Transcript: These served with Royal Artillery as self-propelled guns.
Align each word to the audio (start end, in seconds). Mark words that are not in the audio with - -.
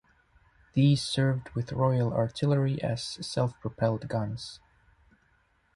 These 0.73 0.99
served 1.03 1.51
with 1.51 1.73
Royal 1.73 2.11
Artillery 2.11 2.81
as 2.81 3.03
self-propelled 3.23 4.07
guns. 4.07 4.59